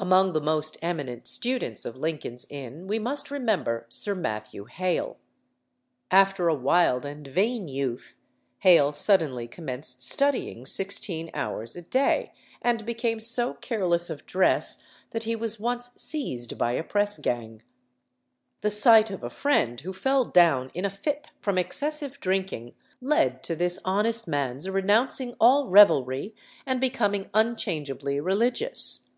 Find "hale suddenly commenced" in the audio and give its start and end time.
8.58-10.02